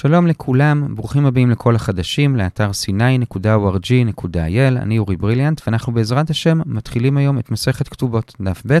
שלום 0.00 0.26
לכולם, 0.26 0.94
ברוכים 0.94 1.26
הבאים 1.26 1.50
לכל 1.50 1.76
החדשים, 1.76 2.36
לאתר 2.36 2.70
sny.org.il, 2.70 4.36
אני 4.82 4.98
אורי 4.98 5.16
בריליאנט, 5.16 5.60
ואנחנו 5.66 5.92
בעזרת 5.92 6.30
השם 6.30 6.60
מתחילים 6.66 7.16
היום 7.16 7.38
את 7.38 7.50
מסכת 7.50 7.88
כתובות, 7.88 8.34
דף 8.40 8.62
ב'. 8.66 8.78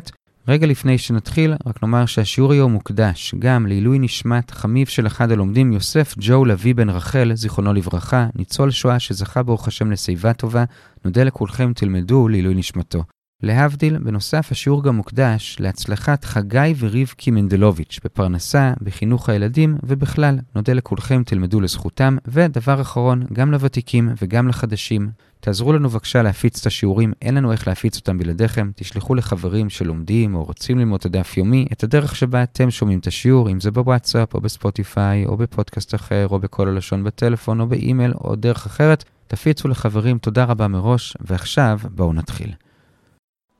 רגע 0.48 0.66
לפני 0.66 0.98
שנתחיל, 0.98 1.54
רק 1.66 1.82
נאמר 1.82 2.06
שהשיעור 2.06 2.52
היום 2.52 2.72
מוקדש 2.72 3.34
גם 3.38 3.66
לעילוי 3.66 3.98
נשמת 3.98 4.50
חמיו 4.50 4.86
של 4.86 5.06
אחד 5.06 5.30
הלומדים, 5.30 5.72
יוסף 5.72 6.14
ג'ו 6.18 6.44
לוי 6.44 6.74
בן 6.74 6.90
רחל, 6.90 7.30
זיכרונו 7.34 7.72
לברכה, 7.72 8.26
ניצול 8.34 8.70
שואה 8.70 8.98
שזכה 8.98 9.42
ברוך 9.42 9.68
השם 9.68 9.90
לשיבה 9.90 10.32
טובה, 10.32 10.64
נודה 11.04 11.24
לכולכם 11.24 11.72
תלמדו 11.72 12.28
לעילוי 12.28 12.54
נשמתו. 12.54 13.04
להבדיל, 13.42 13.98
בנוסף 13.98 14.52
השיעור 14.52 14.82
גם 14.82 14.96
מוקדש 14.96 15.56
להצלחת 15.60 16.24
חגי 16.24 16.74
ורבקי 16.78 17.30
מנדלוביץ' 17.30 18.00
בפרנסה, 18.04 18.72
בחינוך 18.82 19.28
הילדים 19.28 19.78
ובכלל. 19.82 20.38
נודה 20.54 20.72
לכולכם, 20.72 21.22
תלמדו 21.26 21.60
לזכותם. 21.60 22.16
ודבר 22.28 22.80
אחרון, 22.80 23.24
גם 23.32 23.52
לוותיקים 23.52 24.12
וגם 24.22 24.48
לחדשים, 24.48 25.10
תעזרו 25.40 25.72
לנו 25.72 25.88
בבקשה 25.88 26.22
להפיץ 26.22 26.60
את 26.60 26.66
השיעורים, 26.66 27.12
אין 27.22 27.34
לנו 27.34 27.52
איך 27.52 27.68
להפיץ 27.68 27.96
אותם 27.96 28.18
בלעדיכם. 28.18 28.70
תשלחו 28.74 29.14
לחברים 29.14 29.70
שלומדים 29.70 30.34
או 30.34 30.44
רוצים 30.44 30.78
ללמוד 30.78 31.00
את 31.00 31.06
הדף 31.06 31.36
יומי, 31.36 31.66
את 31.72 31.84
הדרך 31.84 32.16
שבה 32.16 32.42
אתם 32.42 32.70
שומעים 32.70 32.98
את 32.98 33.06
השיעור, 33.06 33.50
אם 33.50 33.60
זה 33.60 33.70
בוואטסאפ 33.70 34.34
או 34.34 34.40
בספוטיפיי 34.40 35.26
או 35.26 35.36
בפודקאסט 35.36 35.94
אחר 35.94 36.26
או 36.30 36.38
בכל 36.38 36.68
הלשון 36.68 37.04
בטלפון 37.04 37.60
או 37.60 37.66
באימייל 37.66 38.12
או 38.24 38.36
דרך 38.36 38.66
אחרת. 38.66 39.04
תפיצו 39.26 39.68
לחברים, 39.68 40.18
תודה 40.18 40.44
רבה 40.44 40.68
מראש, 40.68 41.16
ועכשיו 41.20 41.78
בואו 41.90 42.12
נתחיל. 42.12 42.52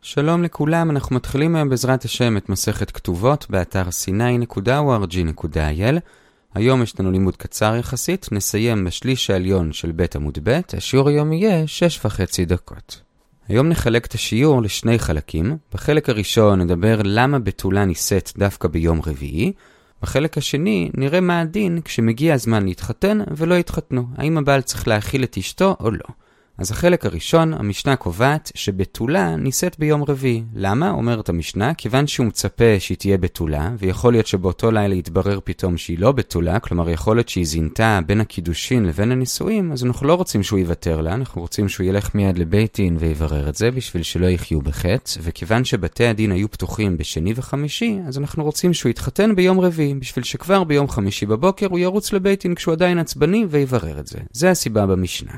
שלום 0.02 0.42
לכולם, 0.42 0.90
אנחנו 0.90 1.16
מתחילים 1.16 1.56
היום 1.56 1.68
בעזרת 1.68 2.04
השם 2.04 2.36
את 2.36 2.48
מסכת 2.48 2.90
כתובות 2.90 3.46
באתר 3.50 3.82
sny.org.il. 3.88 5.56
היום 6.54 6.82
יש 6.82 7.00
לנו 7.00 7.10
לימוד 7.10 7.36
קצר 7.36 7.76
יחסית, 7.76 8.28
נסיים 8.32 8.84
בשליש 8.84 9.30
העליון 9.30 9.72
של 9.72 9.92
בית 9.92 10.16
עמוד 10.16 10.38
ב', 10.42 10.60
השיעור 10.76 11.08
היום 11.08 11.32
יהיה 11.32 11.66
שש 11.66 12.00
וחצי 12.04 12.44
דקות. 12.44 13.00
היום 13.48 13.68
נחלק 13.68 14.06
את 14.06 14.14
השיעור 14.14 14.62
לשני 14.62 14.98
חלקים. 14.98 15.56
בחלק 15.74 16.08
הראשון 16.08 16.60
נדבר 16.60 17.00
למה 17.04 17.38
בתולה 17.38 17.84
נישאת 17.84 18.32
דווקא 18.38 18.68
ביום 18.68 19.00
רביעי. 19.06 19.52
בחלק 20.02 20.38
השני 20.38 20.90
נראה 20.94 21.20
מה 21.20 21.40
הדין 21.40 21.80
כשמגיע 21.84 22.34
הזמן 22.34 22.64
להתחתן 22.64 23.18
ולא 23.36 23.54
יתחתנו. 23.54 24.06
האם 24.16 24.38
הבעל 24.38 24.60
צריך 24.60 24.88
להאכיל 24.88 25.24
את 25.24 25.38
אשתו 25.38 25.76
או 25.80 25.90
לא. 25.90 26.27
אז 26.58 26.70
החלק 26.70 27.06
הראשון, 27.06 27.54
המשנה 27.54 27.96
קובעת 27.96 28.52
שבתולה 28.54 29.36
נישאת 29.36 29.78
ביום 29.78 30.04
רביעי. 30.08 30.42
למה? 30.54 30.90
אומרת 30.90 31.28
המשנה, 31.28 31.74
כיוון 31.74 32.06
שהוא 32.06 32.26
מצפה 32.26 32.64
שהיא 32.78 32.98
תהיה 32.98 33.18
בתולה, 33.18 33.70
ויכול 33.78 34.12
להיות 34.12 34.26
שבאותו 34.26 34.70
לילה 34.70 34.94
יתברר 34.94 35.38
פתאום 35.44 35.76
שהיא 35.76 35.98
לא 35.98 36.12
בתולה, 36.12 36.60
כלומר 36.60 36.90
יכול 36.90 37.16
להיות 37.16 37.28
שהיא 37.28 37.46
זינתה 37.46 38.00
בין 38.06 38.20
הקידושין 38.20 38.84
לבין 38.84 39.12
הנישואים, 39.12 39.72
אז 39.72 39.84
אנחנו 39.84 40.06
לא 40.06 40.14
רוצים 40.14 40.42
שהוא 40.42 40.58
יוותר 40.58 41.00
לה, 41.00 41.14
אנחנו 41.14 41.40
רוצים 41.40 41.68
שהוא 41.68 41.86
ילך 41.86 42.14
מיד 42.14 42.38
לבית 42.38 42.76
דין 42.76 42.96
ויברר 43.00 43.48
את 43.48 43.54
זה, 43.54 43.70
בשביל 43.70 44.02
שלא 44.02 44.26
יחיו 44.26 44.60
בחטא, 44.60 45.20
וכיוון 45.22 45.64
שבתי 45.64 46.06
הדין 46.06 46.32
היו 46.32 46.50
פתוחים 46.50 46.96
בשני 46.96 47.32
וחמישי, 47.36 47.98
אז 48.06 48.18
אנחנו 48.18 48.44
רוצים 48.44 48.74
שהוא 48.74 48.90
יתחתן 48.90 49.34
ביום 49.34 49.60
רביעי, 49.60 49.94
בשביל 49.94 50.24
שכבר 50.24 50.64
ביום 50.64 50.88
חמישי 50.88 51.26
בבוקר 51.26 51.66
הוא 51.66 51.78
ירוץ 51.78 52.12
לבית 52.12 52.42
דין 52.42 52.54
כשהוא 52.54 52.72
עדיין 52.72 52.98
עצבני 52.98 53.46
ויברר 53.48 54.00
את 54.00 54.06
זה. 54.06 54.18
זה 54.32 54.50
הסיבה 54.50 54.86
במשנה. 54.86 55.32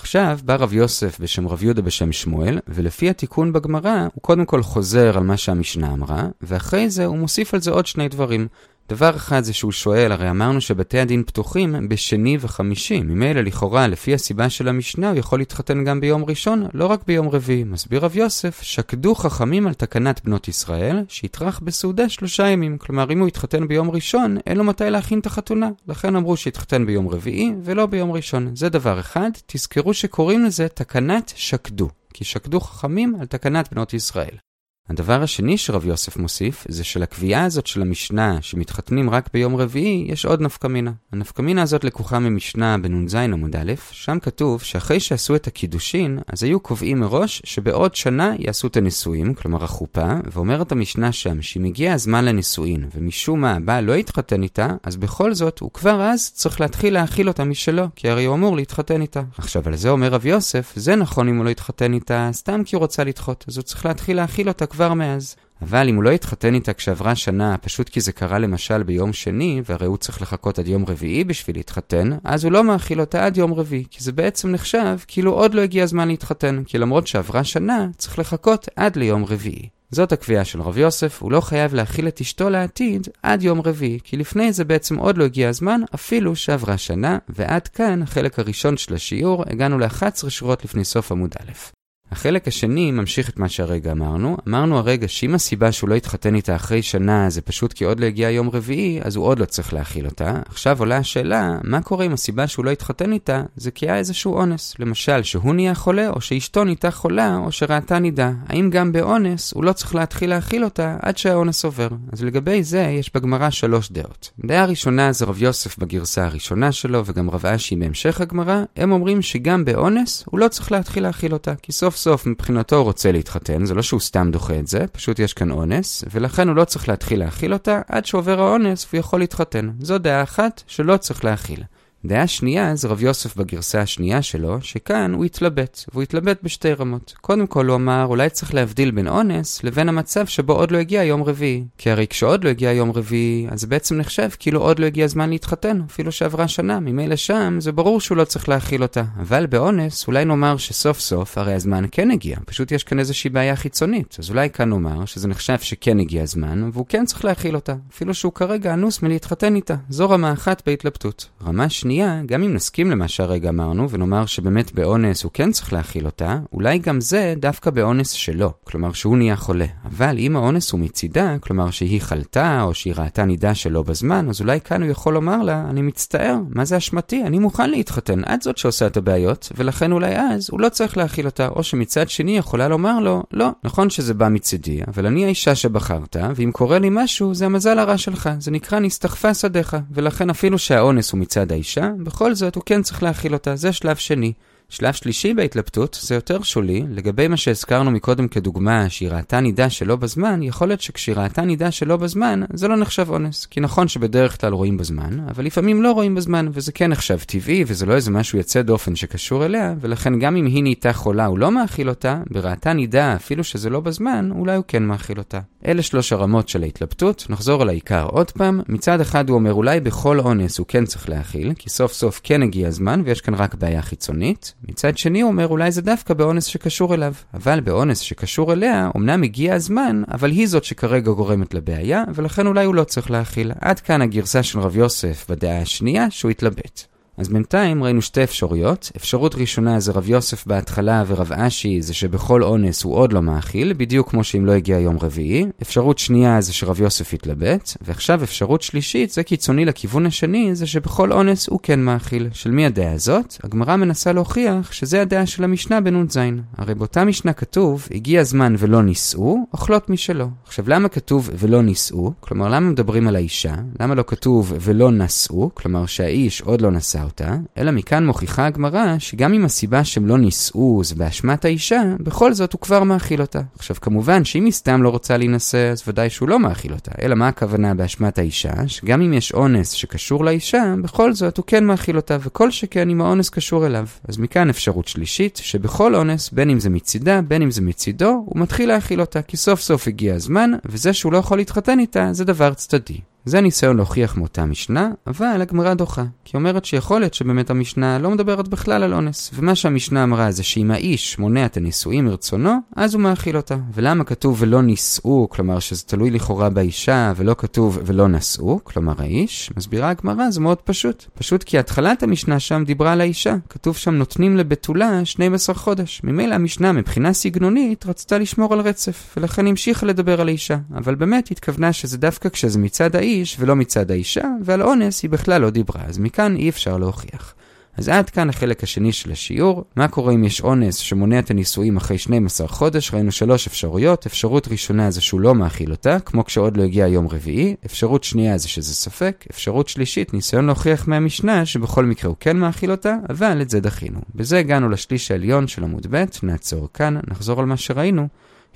עכשיו 0.00 0.38
בא 0.44 0.54
רב 0.54 0.72
יוסף 0.72 1.20
בשם 1.20 1.48
רב 1.48 1.62
יהודה 1.62 1.82
בשם 1.82 2.12
שמואל, 2.12 2.58
ולפי 2.68 3.10
התיקון 3.10 3.52
בגמרא, 3.52 4.06
הוא 4.14 4.22
קודם 4.22 4.44
כל 4.44 4.62
חוזר 4.62 5.16
על 5.18 5.24
מה 5.24 5.36
שהמשנה 5.36 5.92
אמרה, 5.92 6.26
ואחרי 6.40 6.90
זה 6.90 7.04
הוא 7.04 7.18
מוסיף 7.18 7.54
על 7.54 7.60
זה 7.60 7.70
עוד 7.70 7.86
שני 7.86 8.08
דברים. 8.08 8.48
דבר 8.88 9.16
אחד 9.16 9.44
זה 9.44 9.52
שהוא 9.52 9.72
שואל, 9.72 10.12
הרי 10.12 10.30
אמרנו 10.30 10.60
שבתי 10.60 10.98
הדין 10.98 11.22
פתוחים 11.22 11.88
בשני 11.88 12.38
וחמישי. 12.40 13.00
ממילא 13.00 13.40
לכאורה, 13.40 13.86
לפי 13.86 14.14
הסיבה 14.14 14.50
של 14.50 14.68
המשנה, 14.68 15.10
הוא 15.10 15.18
יכול 15.18 15.38
להתחתן 15.38 15.84
גם 15.84 16.00
ביום 16.00 16.24
ראשון, 16.24 16.66
לא 16.74 16.86
רק 16.86 17.00
ביום 17.06 17.28
רביעי. 17.28 17.64
מסביר 17.64 18.04
רב 18.04 18.16
יוסף, 18.16 18.60
שקדו 18.62 19.14
חכמים 19.14 19.66
על 19.66 19.74
תקנת 19.74 20.20
בנות 20.24 20.48
ישראל, 20.48 21.04
שיטרח 21.08 21.60
בסעודה 21.60 22.08
שלושה 22.08 22.48
ימים. 22.48 22.78
כלומר, 22.78 23.12
אם 23.12 23.20
הוא 23.20 23.28
יתחתן 23.28 23.68
ביום 23.68 23.90
ראשון, 23.90 24.36
אין 24.46 24.56
לו 24.56 24.64
מתי 24.64 24.90
להכין 24.90 25.18
את 25.18 25.26
החתונה. 25.26 25.70
לכן 25.88 26.16
אמרו 26.16 26.36
שיתחתן 26.36 26.86
ביום 26.86 27.08
רביעי, 27.08 27.52
ולא 27.64 27.86
ביום 27.86 28.12
ראשון. 28.12 28.56
זה 28.56 28.68
דבר 28.68 29.00
אחד, 29.00 29.30
תזכרו 29.46 29.94
שקוראים 29.94 30.44
לזה 30.44 30.68
תקנת 30.68 31.32
שקדו. 31.36 31.88
כי 32.14 32.24
שקדו 32.24 32.60
חכמים 32.60 33.16
על 33.20 33.26
תקנת 33.26 33.72
בנות 33.72 33.94
ישראל. 33.94 34.47
הדבר 34.88 35.22
השני 35.22 35.58
שרב 35.58 35.84
יוסף 35.84 36.16
מוסיף, 36.16 36.64
זה 36.68 36.84
שלקביעה 36.84 37.44
הזאת 37.44 37.66
של 37.66 37.82
המשנה, 37.82 38.38
שמתחתנים 38.40 39.10
רק 39.10 39.28
ביום 39.32 39.56
רביעי, 39.56 40.06
יש 40.08 40.24
עוד 40.24 40.40
נפקמינה. 40.40 40.92
הנפקמינה 41.12 41.62
הזאת 41.62 41.84
לקוחה 41.84 42.18
ממשנה 42.18 42.78
בנ"ז 42.78 43.14
עמוד 43.14 43.56
א', 43.56 43.72
שם 43.90 44.18
כתוב 44.18 44.62
שאחרי 44.62 45.00
שעשו 45.00 45.36
את 45.36 45.46
הקידושין, 45.46 46.18
אז 46.26 46.42
היו 46.42 46.60
קובעים 46.60 47.00
מראש 47.00 47.42
שבעוד 47.44 47.94
שנה 47.94 48.32
יעשו 48.38 48.66
את 48.66 48.76
הנישואין, 48.76 49.34
כלומר 49.34 49.64
החופה, 49.64 50.14
ואומרת 50.32 50.72
המשנה 50.72 51.12
שם 51.12 51.42
שאם 51.42 51.64
הגיע 51.64 51.92
הזמן 51.92 52.24
לנישואין, 52.24 52.84
ומשום 52.94 53.40
מה 53.40 53.52
הבעל 53.52 53.84
לא 53.84 53.94
התחתן 53.94 54.42
איתה, 54.42 54.68
אז 54.82 54.96
בכל 54.96 55.34
זאת, 55.34 55.58
הוא 55.58 55.70
כבר 55.72 56.02
אז 56.02 56.32
צריך 56.34 56.60
להתחיל 56.60 56.94
להאכיל 56.94 57.28
אותה 57.28 57.44
משלו, 57.44 57.84
כי 57.96 58.08
הרי 58.08 58.24
הוא 58.24 58.34
אמור 58.34 58.56
להתחתן 58.56 59.02
איתה. 59.02 59.22
עכשיו, 59.38 59.62
על 59.66 59.76
זה 59.76 59.88
אומר 59.88 60.08
רב 60.08 60.26
יוסף, 60.26 60.72
זה 60.76 60.96
נכון 60.96 61.28
אם 61.28 61.36
הוא 61.36 61.44
לא 61.44 61.50
התחתן 61.50 61.92
איתה, 61.92 62.30
סתם 62.32 62.62
כי 62.64 62.76
הוא 62.76 62.80
רוצה 62.80 63.04
לדחות, 63.04 63.44
אז 63.48 63.56
הוא 63.56 63.62
צריך 63.62 63.86
להתחיל 63.86 64.16
להאכיל 64.16 64.48
אותה 64.48 64.66
כבר 64.78 64.94
מאז. 64.94 65.36
אבל 65.62 65.88
אם 65.88 65.94
הוא 65.94 66.02
לא 66.02 66.10
התחתן 66.10 66.54
איתה 66.54 66.72
כשעברה 66.72 67.14
שנה, 67.14 67.58
פשוט 67.58 67.88
כי 67.88 68.00
זה 68.00 68.12
קרה 68.12 68.38
למשל 68.38 68.82
ביום 68.82 69.12
שני, 69.12 69.62
והרי 69.64 69.86
הוא 69.86 69.96
צריך 69.96 70.22
לחכות 70.22 70.58
עד 70.58 70.68
יום 70.68 70.84
רביעי 70.88 71.24
בשביל 71.24 71.56
להתחתן, 71.56 72.10
אז 72.24 72.44
הוא 72.44 72.52
לא 72.52 72.64
מאכיל 72.64 73.00
אותה 73.00 73.26
עד 73.26 73.36
יום 73.36 73.54
רביעי, 73.54 73.84
כי 73.90 74.04
זה 74.04 74.12
בעצם 74.12 74.48
נחשב 74.48 74.96
כאילו 75.08 75.32
עוד 75.32 75.54
לא 75.54 75.60
הגיע 75.60 75.84
הזמן 75.84 76.08
להתחתן, 76.08 76.62
כי 76.66 76.78
למרות 76.78 77.06
שעברה 77.06 77.44
שנה, 77.44 77.86
צריך 77.96 78.18
לחכות 78.18 78.68
עד 78.76 78.96
ליום 78.96 79.24
רביעי. 79.24 79.68
זאת 79.90 80.12
הקביעה 80.12 80.44
של 80.44 80.60
רב 80.60 80.78
יוסף, 80.78 81.22
הוא 81.22 81.32
לא 81.32 81.40
חייב 81.40 81.74
להאכיל 81.74 82.08
את 82.08 82.20
אשתו 82.20 82.50
לעתיד 82.50 83.08
עד 83.22 83.42
יום 83.42 83.60
רביעי, 83.60 83.98
כי 84.04 84.16
לפני 84.16 84.52
זה 84.52 84.64
בעצם 84.64 84.96
עוד 84.96 85.18
לא 85.18 85.24
הגיע 85.24 85.48
הזמן, 85.48 85.80
אפילו 85.94 86.36
שעברה 86.36 86.78
שנה, 86.78 87.18
ועד 87.28 87.68
כאן, 87.68 88.02
החלק 88.02 88.38
הראשון 88.38 88.76
של 88.76 88.94
השיעור, 88.94 89.44
הגענו 89.46 89.78
ל-11 89.78 90.30
שורות 90.30 90.64
לפני 90.64 90.84
סוף 90.84 91.12
עמוד 91.12 91.34
א'. 91.40 91.77
החלק 92.10 92.48
השני 92.48 92.90
ממשיך 92.90 93.28
את 93.28 93.38
מה 93.38 93.48
שהרגע 93.48 93.92
אמרנו. 93.92 94.36
אמרנו 94.48 94.78
הרגע 94.78 95.08
שאם 95.08 95.34
הסיבה 95.34 95.72
שהוא 95.72 95.90
לא 95.90 95.94
התחתן 95.94 96.34
איתה 96.34 96.56
אחרי 96.56 96.82
שנה 96.82 97.30
זה 97.30 97.40
פשוט 97.40 97.72
כי 97.72 97.84
עוד 97.84 98.00
לא 98.00 98.06
הגיע 98.06 98.30
יום 98.30 98.50
רביעי, 98.50 99.00
אז 99.02 99.16
הוא 99.16 99.24
עוד 99.26 99.38
לא 99.38 99.44
צריך 99.44 99.74
להכיל 99.74 100.06
אותה. 100.06 100.34
עכשיו 100.48 100.78
עולה 100.78 100.96
השאלה, 100.96 101.58
מה 101.64 101.82
קורה 101.82 102.04
אם 102.04 102.12
הסיבה 102.12 102.46
שהוא 102.46 102.64
לא 102.64 102.70
התחתן 102.70 103.12
איתה 103.12 103.42
זה 103.56 103.70
כי 103.70 103.86
היה 103.86 103.98
איזשהו 103.98 104.34
אונס. 104.34 104.74
למשל, 104.78 105.22
שהוא 105.22 105.54
נהיה 105.54 105.74
חולה, 105.74 106.08
או 106.08 106.20
שאשתו 106.20 106.64
נהייתה 106.64 106.90
חולה, 106.90 107.36
או 107.36 107.52
שראתה 107.52 107.98
נידה. 107.98 108.32
האם 108.46 108.70
גם 108.70 108.92
באונס 108.92 109.52
הוא 109.52 109.64
לא 109.64 109.72
צריך 109.72 109.94
להתחיל 109.94 110.30
להכיל 110.30 110.64
אותה 110.64 110.96
עד 111.02 111.18
שהאונס 111.18 111.64
עובר? 111.64 111.88
אז 112.12 112.24
לגבי 112.24 112.62
זה 112.62 112.80
יש 112.80 113.10
בגמרא 113.14 113.50
שלוש 113.50 113.92
דעות. 113.92 114.30
דעה 114.44 114.64
ראשונה 114.64 115.12
זה 115.12 115.24
רב 115.24 115.42
יוסף 115.42 115.78
בגרסה 115.78 116.26
הראשונה 116.26 116.72
שלו, 116.72 117.02
וגם 117.06 117.30
רב 117.30 117.46
אשי 117.46 117.76
בהמשך 117.76 118.20
הגמרא, 118.20 118.62
הם 118.76 118.92
אומרים 118.92 119.22
שגם 119.22 119.64
באונס 119.64 120.24
הוא 120.26 120.40
לא 120.40 120.48
צריך 120.48 120.72
להתחיל 120.72 121.02
להכיל 121.02 121.32
אותה, 121.32 121.54
כי 121.62 121.72
סוף 121.72 121.97
סוף 121.98 122.26
מבחינתו 122.26 122.76
הוא 122.76 122.84
רוצה 122.84 123.12
להתחתן, 123.12 123.64
זה 123.64 123.74
לא 123.74 123.82
שהוא 123.82 124.00
סתם 124.00 124.28
דוחה 124.32 124.58
את 124.58 124.66
זה, 124.66 124.86
פשוט 124.92 125.18
יש 125.18 125.32
כאן 125.32 125.50
אונס, 125.50 126.04
ולכן 126.10 126.48
הוא 126.48 126.56
לא 126.56 126.64
צריך 126.64 126.88
להתחיל 126.88 127.18
להכיל 127.18 127.52
אותה 127.52 127.80
עד 127.88 128.06
שעובר 128.06 128.40
האונס 128.40 128.86
והוא 128.92 129.00
יכול 129.00 129.20
להתחתן. 129.20 129.70
זו 129.80 129.98
דעה 129.98 130.22
אחת 130.22 130.62
שלא 130.66 130.96
צריך 130.96 131.24
להכיל. 131.24 131.62
דעה 132.04 132.26
שנייה 132.26 132.76
זה 132.76 132.88
רב 132.88 133.02
יוסף 133.02 133.36
בגרסה 133.36 133.80
השנייה 133.80 134.22
שלו, 134.22 134.58
שכאן 134.62 135.14
הוא 135.14 135.24
התלבט, 135.24 135.84
והוא 135.92 136.02
התלבט 136.02 136.38
בשתי 136.42 136.72
רמות. 136.72 137.14
קודם 137.20 137.46
כל 137.46 137.66
הוא 137.66 137.76
אמר, 137.76 138.04
אולי 138.08 138.30
צריך 138.30 138.54
להבדיל 138.54 138.90
בין 138.90 139.08
אונס 139.08 139.64
לבין 139.64 139.88
המצב 139.88 140.26
שבו 140.26 140.52
עוד 140.52 140.70
לא 140.70 140.78
הגיע 140.78 141.02
יום 141.02 141.22
רביעי. 141.22 141.64
כי 141.78 141.90
הרי 141.90 142.06
כשעוד 142.06 142.44
לא 142.44 142.48
הגיע 142.48 142.72
יום 142.72 142.90
רביעי, 142.90 143.46
אז 143.50 143.64
בעצם 143.64 143.96
נחשב 143.96 144.28
כאילו 144.38 144.60
עוד 144.60 144.78
לא 144.78 144.86
הגיע 144.86 145.04
הזמן 145.04 145.30
להתחתן, 145.30 145.80
אפילו 145.90 146.12
שעברה 146.12 146.48
שנה. 146.48 146.80
ממילא 146.80 147.16
שם, 147.16 147.56
זה 147.60 147.72
ברור 147.72 148.00
שהוא 148.00 148.16
לא 148.16 148.24
צריך 148.24 148.48
להכיל 148.48 148.82
אותה. 148.82 149.04
אבל 149.20 149.46
באונס, 149.46 150.06
אולי 150.06 150.24
נאמר 150.24 150.56
שסוף 150.56 151.00
סוף, 151.00 151.38
הרי 151.38 151.54
הזמן 151.54 151.84
כן 151.90 152.10
הגיע, 152.10 152.36
פשוט 152.46 152.72
יש 152.72 152.84
כאן 152.84 152.98
איזושהי 152.98 153.30
בעיה 153.30 153.56
חיצונית. 153.56 154.16
אז 154.18 154.30
אולי 154.30 154.50
כאן 154.50 154.68
נאמר 154.68 155.04
שזה 155.04 155.28
נחשב 155.28 155.58
שכן 155.58 156.00
הגיע 156.00 156.22
הזמן, 156.22 156.70
והוא 156.72 156.86
כן 156.88 157.06
צריך 157.06 157.24
להכיל 157.24 157.54
אותה, 157.54 157.74
אפילו 157.92 158.14
שהוא 158.14 158.32
כרגע 158.32 158.74
אנוס 158.74 159.02
מלהתחתן 159.02 159.56
איתה. 159.56 159.74
זו 159.88 160.10
רמה 160.10 160.32
אחת 160.32 160.62
בהתלבטות. 160.66 161.28
רמה 161.46 161.68
שנייה, 161.88 162.22
גם 162.26 162.42
אם 162.42 162.54
נסכים 162.54 162.90
למה 162.90 163.08
שהרגע 163.08 163.48
אמרנו, 163.48 163.90
ונאמר 163.90 164.26
שבאמת 164.26 164.72
באונס 164.74 165.22
הוא 165.22 165.30
כן 165.34 165.52
צריך 165.52 165.72
להכיל 165.72 166.06
אותה, 166.06 166.38
אולי 166.52 166.78
גם 166.78 167.00
זה 167.00 167.34
דווקא 167.36 167.70
באונס 167.70 168.10
שלו, 168.10 168.52
כלומר 168.64 168.92
שהוא 168.92 169.16
נהיה 169.16 169.36
חולה. 169.36 169.66
אבל 169.84 170.18
אם 170.18 170.36
האונס 170.36 170.72
הוא 170.72 170.80
מצידה, 170.80 171.36
כלומר 171.40 171.70
שהיא 171.70 172.00
חלתה, 172.00 172.62
או 172.62 172.74
שהיא 172.74 172.94
ראתה 172.96 173.24
נידה 173.24 173.54
שלא 173.54 173.82
בזמן, 173.82 174.28
אז 174.28 174.40
אולי 174.40 174.60
כאן 174.60 174.82
הוא 174.82 174.90
יכול 174.90 175.14
לומר 175.14 175.42
לה, 175.42 175.64
אני 175.70 175.82
מצטער, 175.82 176.36
מה 176.48 176.64
זה 176.64 176.76
אשמתי? 176.76 177.22
אני 177.22 177.38
מוכן 177.38 177.70
להתחתן, 177.70 178.20
את 178.34 178.42
זאת 178.42 178.58
שעושה 178.58 178.86
את 178.86 178.96
הבעיות, 178.96 179.52
ולכן 179.56 179.92
אולי 179.92 180.16
אז 180.16 180.48
הוא 180.50 180.60
לא 180.60 180.68
צריך 180.68 180.96
להכיל 180.96 181.26
אותה, 181.26 181.48
או 181.48 181.62
שמצד 181.62 182.08
שני 182.08 182.38
יכולה 182.38 182.68
לומר 182.68 183.00
לו, 183.00 183.22
לא, 183.30 183.48
נכון 183.64 183.90
שזה 183.90 184.14
בא 184.14 184.28
מצידי, 184.28 184.80
אבל 184.88 185.06
אני 185.06 185.24
האישה 185.24 185.54
שבחרת, 185.54 186.16
ואם 186.34 186.50
קורה 186.52 186.78
לי 186.78 186.88
משהו, 186.90 187.34
זה 187.34 187.46
המזל 187.46 187.78
הרע 187.78 187.98
שלך, 187.98 188.30
זה 188.38 188.50
נקרא 188.50 188.78
נסתחפה 188.78 189.34
שדיך, 189.34 189.76
ולכן 189.90 190.30
אפילו 190.30 190.58
שהאונס 190.58 191.12
הוא 191.12 191.20
מצד 191.20 191.52
האישה, 191.52 191.77
בכל 192.04 192.34
זאת 192.34 192.54
הוא 192.54 192.62
כן 192.66 192.82
צריך 192.82 193.02
להכיל 193.02 193.34
אותה, 193.34 193.56
זה 193.56 193.72
שלב 193.72 193.96
שני. 193.96 194.32
שלב 194.70 194.94
שלישי 194.94 195.34
בהתלבטות 195.34 195.98
זה 196.02 196.14
יותר 196.14 196.42
שולי, 196.42 196.84
לגבי 196.90 197.28
מה 197.28 197.36
שהזכרנו 197.36 197.90
מקודם 197.90 198.28
כדוגמה 198.28 198.88
שהיא 198.88 199.08
ראתה 199.08 199.40
נידה 199.40 199.70
שלא 199.70 199.96
בזמן, 199.96 200.42
יכול 200.42 200.68
להיות 200.68 200.80
שכשהיא 200.80 201.16
ראתה 201.16 201.42
נידה 201.42 201.70
שלא 201.70 201.96
בזמן, 201.96 202.40
זה 202.52 202.68
לא 202.68 202.76
נחשב 202.76 203.10
אונס. 203.10 203.46
כי 203.46 203.60
נכון 203.60 203.88
שבדרך 203.88 204.40
כלל 204.40 204.52
רואים 204.52 204.76
בזמן, 204.76 205.20
אבל 205.28 205.44
לפעמים 205.44 205.82
לא 205.82 205.92
רואים 205.92 206.14
בזמן, 206.14 206.48
וזה 206.52 206.72
כן 206.72 206.90
נחשב 206.90 207.18
טבעי, 207.18 207.64
וזה 207.66 207.86
לא 207.86 207.94
איזה 207.94 208.10
משהו 208.10 208.38
יוצא 208.38 208.62
דופן 208.62 208.96
שקשור 208.96 209.44
אליה, 209.44 209.74
ולכן 209.80 210.18
גם 210.18 210.36
אם 210.36 210.46
היא 210.46 210.62
נהייתה 210.62 210.92
חולה 210.92 211.26
הוא 211.26 211.38
לא 211.38 211.50
מאכיל 211.50 211.88
אותה, 211.88 212.22
בראתה 212.30 212.72
נידה 212.72 213.16
אפילו 213.16 213.44
שזה 213.44 213.70
לא 213.70 213.80
בזמן, 213.80 214.30
אולי 214.30 214.56
הוא 214.56 214.64
כן 214.68 214.82
מאכיל 214.82 215.18
אותה. 215.18 215.40
אלה 215.66 215.82
שלוש 215.82 216.12
הרמות 216.12 216.48
של 216.48 216.62
ההתלבטות, 216.62 217.26
נחזור 217.30 217.62
על 217.62 217.68
העיקר 217.68 218.06
עוד 218.06 218.30
פעם. 218.30 218.60
מצד 218.68 219.00
אחד 219.00 219.28
הוא 219.28 219.38
אומר 219.38 219.52
אולי 219.52 219.80
בכל 219.80 220.20
אונס 220.20 220.58
הוא 220.58 220.66
כן 220.66 220.84
צריך 220.84 221.08
להכיל, 221.08 221.52
כי 221.58 221.70
סוף 221.70 221.92
סוף 221.92 222.20
כן 222.24 222.42
הגיע 222.42 222.68
הזמן 222.68 223.02
ויש 223.04 223.20
כאן 223.20 223.34
רק 223.34 223.54
בעיה 223.54 223.82
חיצונית. 223.82 224.54
מצד 224.68 224.98
שני 224.98 225.20
הוא 225.20 225.30
אומר 225.30 225.48
אולי 225.48 225.70
זה 225.70 225.82
דווקא 225.82 226.14
באונס 226.14 226.44
שקשור 226.44 226.94
אליו. 226.94 227.12
אבל 227.34 227.60
באונס 227.60 227.98
שקשור 227.98 228.52
אליה, 228.52 228.90
אמנם 228.96 229.22
הגיע 229.22 229.54
הזמן, 229.54 230.02
אבל 230.10 230.30
היא 230.30 230.46
זאת 230.46 230.64
שכרגע 230.64 231.10
גורמת 231.10 231.54
לבעיה, 231.54 232.04
ולכן 232.14 232.46
אולי 232.46 232.64
הוא 232.64 232.74
לא 232.74 232.84
צריך 232.84 233.10
להכיל. 233.10 233.52
עד 233.60 233.80
כאן 233.80 234.02
הגרסה 234.02 234.42
של 234.42 234.58
רב 234.58 234.76
יוסף 234.76 235.26
בדעה 235.30 235.60
השנייה 235.60 236.10
שהוא 236.10 236.30
התלבט. 236.30 236.97
אז 237.18 237.28
בינתיים 237.28 237.84
ראינו 237.84 238.02
שתי 238.02 238.24
אפשרויות. 238.24 238.90
אפשרות 238.96 239.34
ראשונה 239.34 239.80
זה 239.80 239.92
רב 239.92 240.08
יוסף 240.08 240.46
בהתחלה 240.46 241.04
ורב 241.06 241.32
אשי 241.32 241.82
זה 241.82 241.94
שבכל 241.94 242.42
אונס 242.42 242.82
הוא 242.82 242.94
עוד 242.94 243.12
לא 243.12 243.22
מאכיל, 243.22 243.72
בדיוק 243.72 244.10
כמו 244.10 244.24
שאם 244.24 244.46
לא 244.46 244.52
הגיע 244.52 244.78
יום 244.78 244.96
רביעי. 245.00 245.46
אפשרות 245.62 245.98
שנייה 245.98 246.40
זה 246.40 246.52
שרב 246.52 246.80
יוסף 246.80 247.14
התלבט, 247.14 247.76
ועכשיו 247.80 248.22
אפשרות 248.24 248.62
שלישית, 248.62 249.10
זה 249.10 249.22
קיצוני 249.22 249.64
לכיוון 249.64 250.06
השני, 250.06 250.54
זה 250.54 250.66
שבכל 250.66 251.12
אונס 251.12 251.48
הוא 251.48 251.60
כן 251.62 251.80
מאכיל. 251.80 252.28
של 252.32 252.50
מי 252.50 252.66
הדעה 252.66 252.92
הזאת? 252.92 253.36
הגמרא 253.44 253.76
מנסה 253.76 254.12
להוכיח 254.12 254.72
שזה 254.72 255.02
הדעה 255.02 255.26
של 255.26 255.44
המשנה 255.44 255.80
בנ"ז. 255.80 256.18
הרי 256.56 256.74
באותה 256.74 257.04
משנה 257.04 257.32
כתוב, 257.32 257.88
הגיע 257.94 258.20
הזמן 258.20 258.54
ולא 258.58 258.82
נישאו, 258.82 259.38
אוכלות 259.52 259.90
משלו. 259.90 260.28
עכשיו 260.46 260.64
למה 260.68 260.88
כתוב 260.88 261.30
ולא 261.38 261.62
נישאו? 261.62 262.12
כלומר 262.20 262.48
למה 262.48 262.70
מדברים 262.70 263.08
על 263.08 263.16
האישה? 263.16 263.54
למה 263.80 263.94
לא 263.94 264.04
כתוב 264.06 264.52
ולא 264.60 264.90
נשאו? 264.90 265.50
כלומר 265.54 265.86
שהאיש 265.86 266.40
עוד 266.40 266.60
לא 266.60 266.70
נשא 266.70 267.07
אותה, 267.08 267.36
אלא 267.58 267.70
מכאן 267.70 268.06
מוכיחה 268.06 268.46
הגמרא 268.46 268.98
שגם 268.98 269.34
אם 269.34 269.44
הסיבה 269.44 269.84
שהם 269.84 270.06
לא 270.06 270.18
נישאו 270.18 270.84
זה 270.84 270.94
באשמת 270.94 271.44
האישה, 271.44 271.82
בכל 272.00 272.34
זאת 272.34 272.52
הוא 272.52 272.60
כבר 272.60 272.82
מאכיל 272.82 273.20
אותה. 273.20 273.40
עכשיו 273.58 273.76
כמובן 273.80 274.24
שאם 274.24 274.44
היא 274.44 274.52
סתם 274.52 274.82
לא 274.82 274.88
רוצה 274.88 275.16
להינשא, 275.16 275.70
אז 275.70 275.82
ודאי 275.88 276.10
שהוא 276.10 276.28
לא 276.28 276.38
מאכיל 276.38 276.72
אותה. 276.72 276.90
אלא 277.02 277.14
מה 277.14 277.28
הכוונה 277.28 277.74
באשמת 277.74 278.18
האישה? 278.18 278.52
שגם 278.66 279.02
אם 279.02 279.12
יש 279.12 279.32
אונס 279.32 279.70
שקשור 279.70 280.24
לאישה, 280.24 280.74
בכל 280.82 281.12
זאת 281.12 281.36
הוא 281.36 281.44
כן 281.46 281.64
מאכיל 281.64 281.96
אותה, 281.96 282.16
וכל 282.20 282.50
שכן 282.50 282.90
אם 282.90 283.00
האונס 283.00 283.30
קשור 283.30 283.66
אליו. 283.66 283.86
אז 284.08 284.18
מכאן 284.18 284.48
אפשרות 284.48 284.88
שלישית, 284.88 285.36
שבכל 285.36 285.94
אונס, 285.94 286.30
בין 286.30 286.50
אם 286.50 286.60
זה 286.60 286.70
מצידה, 286.70 287.20
בין 287.20 287.42
אם 287.42 287.50
זה 287.50 287.62
מצידו, 287.62 288.22
הוא 288.26 288.40
מתחיל 288.40 288.68
להאכיל 288.68 289.00
אותה, 289.00 289.22
כי 289.22 289.36
סוף 289.36 289.60
סוף 289.60 289.88
הגיע 289.88 290.14
הזמן, 290.14 290.50
וזה 290.64 290.92
שהוא 290.92 291.12
לא 291.12 291.18
יכול 291.18 291.38
להתחתן 291.38 291.78
איתה, 291.78 292.08
זה 292.12 292.24
דבר 292.24 292.54
צדדי. 292.54 293.00
זה 293.28 293.40
ניסיון 293.40 293.76
להוכיח 293.76 294.16
מאותה 294.16 294.44
משנה, 294.44 294.90
אבל 295.06 295.42
הגמרא 295.42 295.74
דוחה. 295.74 296.04
כי 296.24 296.36
אומרת 296.36 296.64
שיכול 296.64 297.00
להיות 297.00 297.14
שבאמת 297.14 297.50
המשנה 297.50 297.98
לא 297.98 298.10
מדברת 298.10 298.48
בכלל 298.48 298.82
על 298.82 298.94
אונס. 298.94 299.30
ומה 299.34 299.54
שהמשנה 299.54 300.04
אמרה 300.04 300.30
זה 300.30 300.42
שאם 300.42 300.70
האיש 300.70 301.18
מונע 301.18 301.46
את 301.46 301.56
הנישואים 301.56 302.04
מרצונו, 302.04 302.54
אז 302.76 302.94
הוא 302.94 303.02
מאכיל 303.02 303.36
אותה. 303.36 303.56
ולמה 303.74 304.04
כתוב 304.04 304.36
ולא 304.38 304.62
נישאו, 304.62 305.28
כלומר 305.30 305.58
שזה 305.58 305.82
תלוי 305.82 306.10
לכאורה 306.10 306.48
באישה, 306.50 307.12
ולא 307.16 307.34
כתוב 307.38 307.78
ולא 307.84 308.08
נשאו, 308.08 308.60
כלומר 308.64 308.92
האיש? 308.98 309.50
מסבירה 309.56 309.90
הגמרא, 309.90 310.30
זה 310.30 310.40
מאוד 310.40 310.58
פשוט. 310.58 311.04
פשוט 311.14 311.42
כי 311.42 311.58
התחלת 311.58 312.02
המשנה 312.02 312.40
שם 312.40 312.62
דיברה 312.66 312.92
על 312.92 313.00
האישה. 313.00 313.34
כתוב 313.48 313.76
שם 313.76 313.94
נותנים 313.94 314.36
לבתולה 314.36 315.04
12 315.04 315.54
חודש. 315.54 316.00
ממילא 316.04 316.34
המשנה 316.34 316.72
מבחינה 316.72 317.12
סגנונית 317.12 317.86
רצתה 317.86 318.18
לשמור 318.18 318.52
על 318.52 318.60
רצף, 318.60 319.14
ולכן 319.16 319.46
המשיכה 319.46 319.86
לדבר 319.86 320.20
על 320.20 320.28
האישה. 320.28 320.56
אבל 320.76 320.94
באמת 320.94 321.30
התכוונה 321.30 321.72
שזה 321.72 321.98
דווקא 321.98 322.28
כשזה 322.28 322.58
מצד 322.58 322.96
האיש, 322.96 323.17
האיש 323.18 323.36
ולא 323.38 323.56
מצד 323.56 323.90
האישה, 323.90 324.24
ועל 324.44 324.62
אונס 324.62 325.02
היא 325.02 325.10
בכלל 325.10 325.40
לא 325.40 325.50
דיברה, 325.50 325.82
אז 325.86 325.98
מכאן 325.98 326.36
אי 326.36 326.48
אפשר 326.48 326.78
להוכיח. 326.78 327.34
אז 327.76 327.88
עד 327.88 328.10
כאן 328.10 328.28
החלק 328.28 328.62
השני 328.62 328.92
של 328.92 329.12
השיעור. 329.12 329.64
מה 329.76 329.88
קורה 329.88 330.14
אם 330.14 330.24
יש 330.24 330.40
אונס 330.40 330.76
שמונע 330.76 331.18
את 331.18 331.30
הנישואים 331.30 331.76
אחרי 331.76 331.98
12 331.98 332.48
חודש? 332.48 332.94
ראינו 332.94 333.12
שלוש 333.12 333.46
אפשרויות. 333.46 334.06
אפשרות 334.06 334.48
ראשונה 334.48 334.90
זה 334.90 335.00
שהוא 335.00 335.20
לא 335.20 335.34
מאכיל 335.34 335.70
אותה, 335.70 336.00
כמו 336.00 336.24
כשעוד 336.24 336.56
לא 336.56 336.62
הגיע 336.62 336.86
יום 336.86 337.08
רביעי. 337.08 337.56
אפשרות 337.66 338.04
שנייה 338.04 338.38
זה 338.38 338.48
שזה 338.48 338.74
ספק. 338.74 339.24
אפשרות 339.30 339.68
שלישית, 339.68 340.14
ניסיון 340.14 340.46
להוכיח 340.46 340.88
מהמשנה 340.88 341.46
שבכל 341.46 341.84
מקרה 341.84 342.08
הוא 342.08 342.16
כן 342.20 342.36
מאכיל 342.36 342.70
אותה, 342.70 342.94
אבל 343.10 343.42
את 343.42 343.50
זה 343.50 343.60
דחינו. 343.60 344.00
בזה 344.14 344.38
הגענו 344.38 344.68
לשליש 344.68 345.10
העליון 345.10 345.48
של 345.48 345.64
עמוד 345.64 345.86
ב', 345.90 346.04
נעצור 346.22 346.68
כאן, 346.74 346.96
נחזור 347.08 347.40
על 347.40 347.46
מה 347.46 347.56
שראינו. 347.56 348.08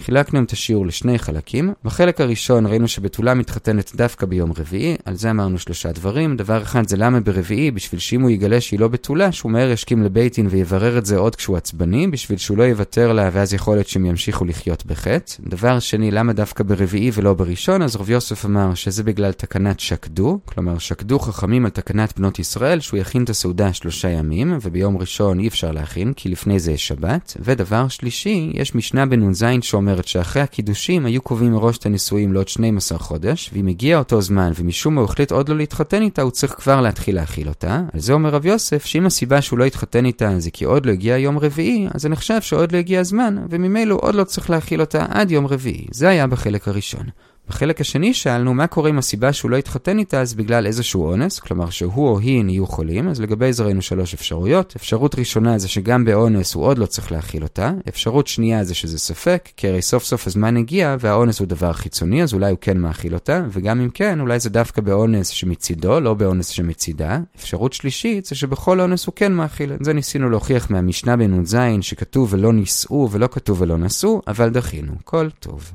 חילקנו 0.03 0.43
את 0.43 0.51
השיעור 0.51 0.87
לשני 0.87 1.19
חלקים. 1.19 1.73
בחלק 1.85 2.21
הראשון 2.21 2.67
ראינו 2.67 2.89
שבתולה 2.89 3.35
מתחתנת 3.35 3.93
דווקא 3.95 4.27
ביום 4.27 4.53
רביעי, 4.59 4.97
על 5.05 5.15
זה 5.15 5.31
אמרנו 5.31 5.59
שלושה 5.59 5.93
דברים. 5.93 6.37
דבר 6.37 6.63
אחד 6.63 6.89
זה 6.89 6.97
למה 6.97 7.21
ברביעי, 7.21 7.71
בשביל 7.71 8.01
שאם 8.01 8.21
הוא 8.21 8.31
יגלה 8.31 8.61
שהיא 8.61 8.81
לא 8.81 8.89
בתולה, 8.89 9.33
שהוא 9.33 9.53
מהר 9.53 9.71
ישכים 9.71 10.03
לבייטין 10.03 10.47
ויברר 10.51 10.99
את 10.99 11.07
זה 11.07 11.17
עוד 11.17 11.37
כשהוא 11.37 11.57
עצבני, 11.57 12.07
בשביל 12.07 12.39
שהוא 12.39 12.59
לא 12.59 12.63
יוותר 12.63 13.13
לה 13.13 13.31
ואז 13.33 13.55
יכול 13.55 13.75
להיות 13.77 13.89
שהם 13.89 14.07
ימשיכו 14.07 14.45
לחיות 14.45 14.87
בחטא. 14.87 15.35
דבר 15.41 15.79
שני, 15.79 16.11
למה 16.11 16.33
דווקא 16.33 16.65
ברביעי 16.65 17.11
ולא 17.15 17.35
בראשון? 17.35 17.83
אז 17.83 17.97
רב 17.97 18.11
יוסף 18.11 18.45
אמר 18.45 18.75
שזה 18.75 19.03
בגלל 19.03 19.33
תקנת 19.33 19.81
שקדו, 19.81 20.39
כלומר 20.45 20.79
שקדו 20.79 21.19
חכמים 21.19 21.65
על 21.65 21.71
תקנת 21.71 22.19
בנות 22.19 22.39
ישראל 22.39 22.81
שהוא 22.81 23.01
יכין 23.01 23.25
את 23.25 23.31
הסעודה 23.31 23.73
שלושה 23.73 24.09
ימים, 24.09 24.59
וביום 24.63 24.99
ראשון 24.99 25.39
אי 25.39 25.49
אפשר 25.49 25.73
להכין, 25.73 26.13
כי 26.13 26.29
לפני 26.29 26.59
זה 26.61 26.73
יש 26.73 26.89
שבת. 26.89 27.37
ודבר 27.41 27.89
שלישי, 27.89 28.51
יש 28.55 28.75
משנה 28.75 29.07
בנ"ז 29.07 29.45
שאומר 29.61 29.92
אומרת 29.93 30.09
שאחרי 30.09 30.43
הקידושים 30.43 31.07
היו 31.07 31.23
קובעים 31.23 31.53
מראש 31.53 31.79
את 31.79 31.87
הנישואים 31.87 32.33
לעוד 32.33 32.49
12 32.49 32.99
חודש, 32.99 33.51
ואם 33.53 33.67
הגיע 33.67 33.99
אותו 33.99 34.21
זמן 34.21 34.53
ומשום 34.57 34.95
מה 34.95 35.01
הוא 35.01 35.09
החליט 35.09 35.33
עוד 35.33 35.49
לא 35.49 35.57
להתחתן 35.57 36.03
איתה, 36.03 36.23
הוא 36.23 36.31
צריך 36.31 36.53
כבר 36.53 36.81
להתחיל 36.81 37.15
להכיל 37.15 37.49
אותה. 37.49 37.83
על 37.95 38.01
זה 38.01 38.13
אומר 38.13 38.31
רב 38.31 38.47
יוסף, 38.47 38.85
שאם 38.85 39.07
הסיבה 39.07 39.43
שהוא 39.43 39.59
לא 39.59 39.65
התחתן 39.65 40.05
איתה 40.05 40.39
זה 40.39 40.51
כי 40.51 40.65
עוד 40.65 40.87
לא 40.87 40.93
הגיע 40.93 41.19
יום 41.19 41.39
רביעי, 41.39 41.89
אז 41.95 42.03
זה 42.03 42.09
נחשב 42.09 42.41
שעוד 42.41 42.73
לא 42.73 42.79
הגיע 42.79 43.01
הזמן, 43.01 43.37
וממילא 43.51 43.99
עוד 44.03 44.15
לא 44.15 44.25
צריך 44.25 44.51
להכיל 44.51 44.81
אותה 44.81 45.07
עד 45.09 45.31
יום 45.31 45.47
רביעי. 45.47 45.87
זה 45.91 46.09
היה 46.09 46.27
בחלק 46.27 46.69
הראשון. 46.69 47.07
בחלק 47.49 47.81
השני 47.81 48.15
שאלנו 48.15 48.55
מה 48.55 48.67
קורה 48.67 48.89
עם 48.89 48.99
הסיבה 48.99 49.33
שהוא 49.33 49.51
לא 49.51 49.57
התחתן 49.57 49.99
איתה 49.99 50.21
אז 50.21 50.35
בגלל 50.35 50.67
איזשהו 50.67 51.05
אונס, 51.05 51.39
כלומר 51.39 51.71
שהוא 51.71 52.09
או 52.09 52.19
היא 52.19 52.45
נהיו 52.45 52.67
חולים, 52.67 53.09
אז 53.09 53.21
לגבי 53.21 53.53
זה 53.53 53.63
ראינו 53.63 53.83
שלוש 53.83 54.15
אפשרויות. 54.15 54.73
אפשרות 54.77 55.19
ראשונה 55.19 55.59
זה 55.59 55.69
שגם 55.69 56.05
באונס 56.05 56.55
הוא 56.55 56.65
עוד 56.65 56.79
לא 56.79 56.87
צריך 56.87 57.13
להכיל 57.13 57.43
אותה. 57.43 57.73
אפשרות 57.89 58.27
שנייה 58.27 58.65
זה 58.65 58.75
שזה 58.75 58.99
ספק, 58.99 59.49
כי 59.57 59.69
הרי 59.69 59.83
סוף 59.83 60.05
סוף 60.05 60.27
הזמן 60.27 60.57
הגיע 60.57 60.97
והאונס 61.01 61.39
הוא 61.39 61.47
דבר 61.47 61.73
חיצוני, 61.73 62.23
אז 62.23 62.35
אולי 62.35 62.51
הוא 62.51 62.59
כן 62.61 62.79
מאכיל 62.79 63.15
אותה, 63.15 63.43
וגם 63.51 63.81
אם 63.81 63.91
כן, 63.91 64.21
אולי 64.21 64.41
זה 64.41 64.51
דווקא 64.51 64.83
באונס 64.83 65.29
שמצידו, 65.29 66.01
לא 66.01 66.15
באונס 66.15 66.49
שמצידה. 66.49 67.19
אפשרות 67.37 67.73
שלישית 67.73 68.25
זה 68.25 68.35
שבכל 68.35 68.81
אונס 68.81 69.07
הוא 69.07 69.15
כן 69.17 69.33
מאכיל. 69.33 69.73
זה 69.81 69.93
ניסינו 69.93 70.31
להוכיח 70.31 70.71
מהמשנה 70.71 71.17
בנ"ז 71.17 71.57
שכתוב 71.81 72.33
ולא 72.33 72.53
נישאו 72.53 73.09
ולא 73.11 73.29
כתוב 73.33 73.61
ולא 73.61 73.79
נשאו, 73.79 74.23
אבל 74.27 74.51
דחינו. 74.51 74.93
כל 75.05 75.29
טוב. 75.41 75.73